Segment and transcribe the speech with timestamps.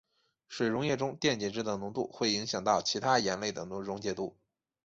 [0.47, 4.35] 水溶液中电解质的浓度会影响到其他盐类的溶解度。